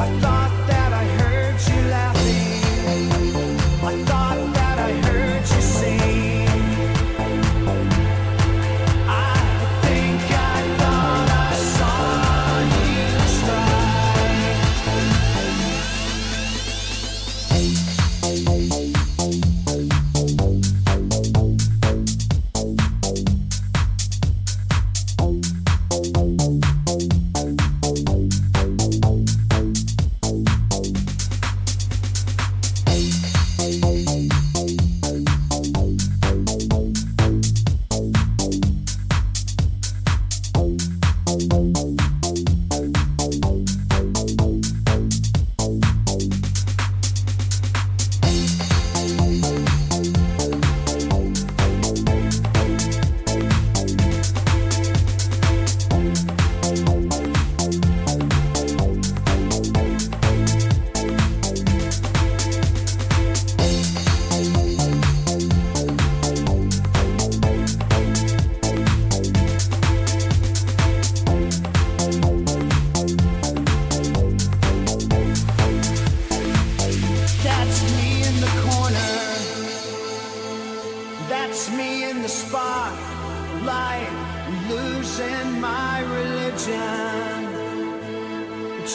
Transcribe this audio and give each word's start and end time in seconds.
I 0.00 0.08
thought 0.18 0.39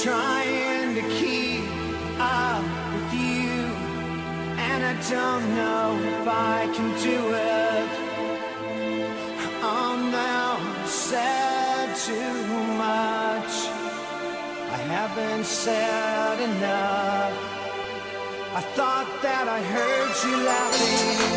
trying 0.04 0.96
to 0.96 1.02
keep 1.20 1.64
up 2.20 2.64
with 2.94 3.14
you, 3.14 3.52
and 4.58 4.84
I 4.84 4.94
don't 5.10 5.46
know 5.56 5.98
if 6.14 6.28
I 6.28 6.70
can 6.76 6.90
do 7.02 7.20
it. 7.34 7.90
I'm 9.64 10.12
now 10.12 10.86
said 10.86 11.96
too 11.96 12.34
much. 12.78 13.54
I 14.76 14.80
haven't 14.96 15.46
said 15.46 16.40
enough. 16.40 17.34
I 18.54 18.62
thought 18.78 19.10
that 19.22 19.48
I 19.48 19.62
heard 19.74 20.14
you 20.26 20.36
laughing. 20.52 21.36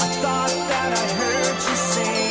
I 0.00 0.08
thought 0.22 0.54
that 0.70 0.90
I 0.92 1.06
heard 1.20 1.56
you 1.68 1.76
sing. 1.76 2.23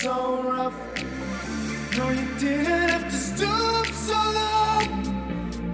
so 0.00 0.42
rough. 0.42 0.74
No, 1.96 2.10
you 2.10 2.26
didn't 2.38 2.66
have 2.66 3.10
to 3.10 3.16
stoop 3.16 3.86
so 3.86 4.14
low. 4.38 4.78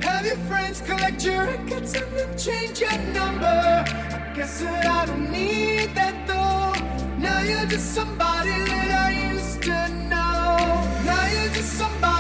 Have 0.01 0.25
your 0.25 0.37
friends 0.49 0.81
collect 0.81 1.23
your 1.25 1.45
records 1.45 1.93
and 1.95 2.11
then 2.17 2.39
change 2.39 2.81
your 2.81 2.97
number. 3.13 3.47
I 3.47 4.33
guess 4.35 4.61
that 4.63 4.87
I 4.87 5.05
don't 5.07 5.31
need 5.31 5.95
that 5.95 6.17
though. 6.27 6.73
Now 7.19 7.43
you're 7.43 7.67
just 7.67 7.95
somebody 7.95 8.57
that 8.71 8.91
I 9.09 9.33
used 9.33 9.63
to 9.65 9.89
know. 10.09 10.57
Now 11.05 11.27
you're 11.35 11.53
just 11.53 11.75
somebody. 11.75 12.14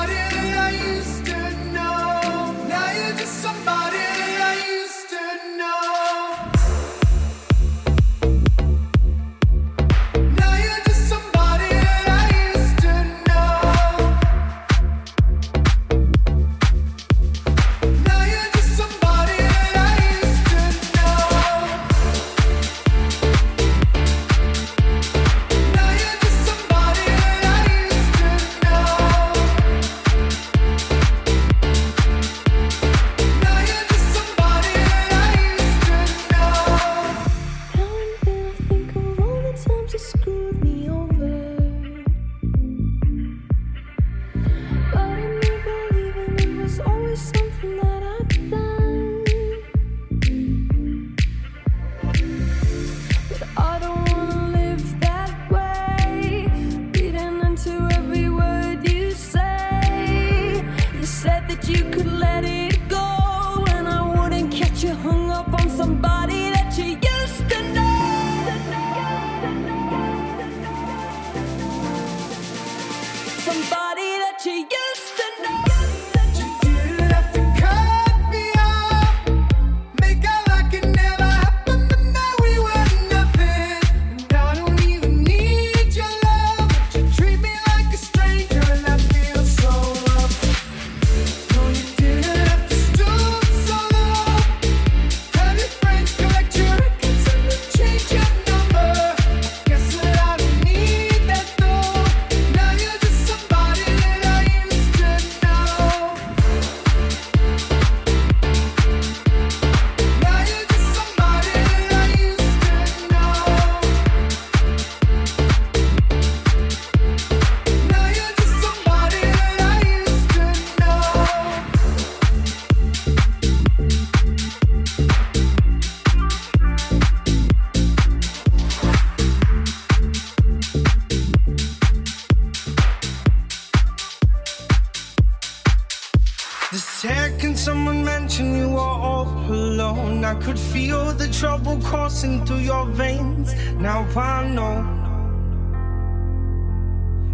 Coursing 142.24 142.46
through 142.46 142.58
your 142.58 142.86
veins. 142.86 143.54
Now 143.74 144.06
I 144.16 144.48
know 144.48 144.76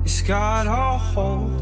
it's 0.04 0.22
got 0.22 0.66
a 0.66 0.98
hold. 0.98 1.58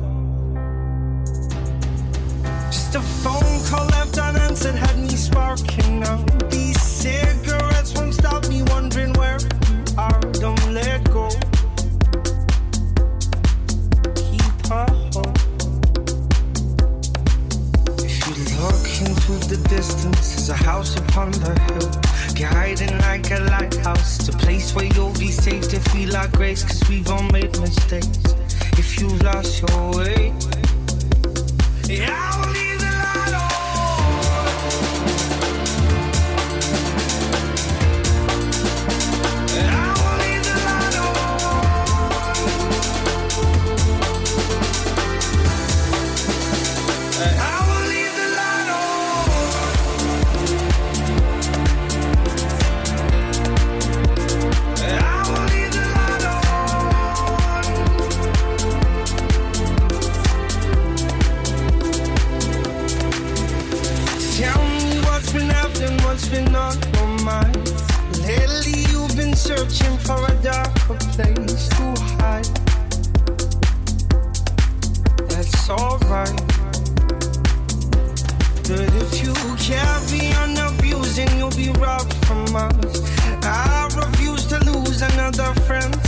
Just 2.71 2.95
a 2.95 3.01
phone 3.01 3.65
call 3.69 3.87
left 3.87 4.19
unanswered 4.19 4.75
had 4.75 4.99
me 4.99 5.09
sparking 5.09 6.03
up. 6.05 6.51
These 6.51 6.81
cigarettes 6.81 7.95
won't 7.95 8.15
stop 8.15 8.49
me 8.49 8.63
wondering 8.63 9.13
where 9.15 9.39
you 9.39 9.97
are. 9.99 10.21
Don't 10.45 10.73
let 10.73 11.05
go. 11.13 11.29
Keep 14.15 14.71
a 14.71 14.87
hold. 15.13 15.37
If 18.01 18.15
you 18.27 18.35
look 18.63 18.85
into 19.05 19.33
the 19.49 19.59
distance, 19.69 20.35
there's 20.35 20.49
a 20.51 20.57
house 20.57 20.97
upon 20.97 21.31
the 21.33 21.53
hill. 21.69 22.08
Guiding 22.39 22.97
like 22.99 23.29
a 23.33 23.41
lighthouse, 23.51 24.21
it's 24.21 24.29
a 24.29 24.33
place 24.33 24.73
where 24.73 24.85
you'll 24.85 25.13
be 25.15 25.27
safe 25.27 25.69
to 25.71 25.81
feel 25.91 26.17
our 26.17 26.29
grace, 26.29 26.63
cause 26.63 26.89
we've 26.89 27.11
all 27.11 27.25
made 27.33 27.51
mistakes. 27.59 28.19
If 28.79 29.01
you've 29.01 29.21
lost 29.23 29.61
your 29.61 29.91
way, 29.97 30.33
yeah, 31.89 32.68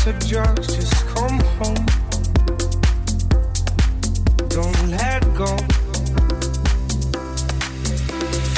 to 0.05 0.13
drugs. 0.27 0.75
Just 0.75 1.07
come 1.09 1.39
home. 1.61 1.85
Don't 4.49 4.89
let 4.89 5.21
go. 5.37 5.53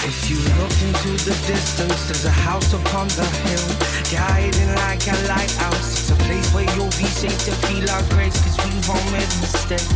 If 0.06 0.30
you 0.30 0.38
look 0.60 0.74
into 0.86 1.10
the 1.26 1.34
distance, 1.46 2.06
there's 2.06 2.24
a 2.26 2.30
house 2.30 2.72
upon 2.72 3.08
the 3.08 3.26
hill, 3.42 3.68
guiding 4.12 4.74
like 4.86 5.02
a 5.08 5.18
lighthouse. 5.26 5.98
It's 5.98 6.10
a 6.10 6.16
place 6.26 6.54
where 6.54 6.64
you'll 6.76 6.94
be 6.94 7.10
safe 7.10 7.38
to 7.46 7.52
feel 7.66 7.90
our 7.90 8.02
grace, 8.14 8.38
cause 8.44 8.58
we've 8.64 8.90
all 8.90 9.04
made 9.10 9.32
mistakes. 9.42 9.90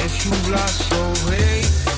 If 0.00 0.24
you've 0.24 0.48
lost 0.48 0.90
your 0.90 1.12
way, 1.28 1.97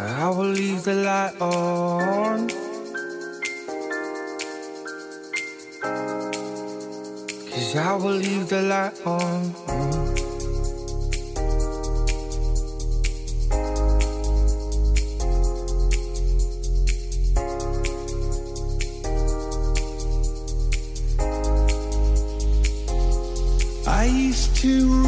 I 0.00 0.30
will 0.30 0.44
leave 0.44 0.84
the 0.84 0.94
light 0.94 1.40
on. 1.40 2.48
Cause 7.50 7.76
I 7.76 7.96
will 7.96 8.12
leave 8.12 8.48
the 8.48 8.62
light 8.62 9.04
on. 9.04 9.54
I 23.86 24.04
used 24.04 24.54
to 24.62 25.07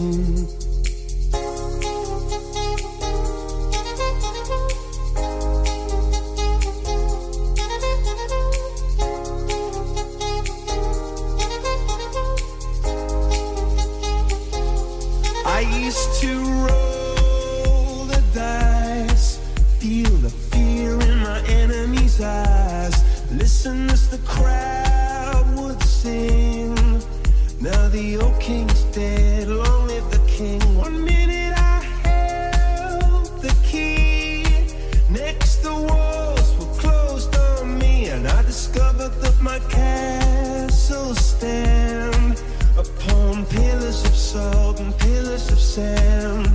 Sand. 45.71 46.49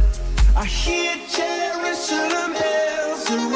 I 0.55 0.67
hear 0.67 1.15
Jerusalem 1.37 2.53
bells 2.53 3.31
are 3.31 3.49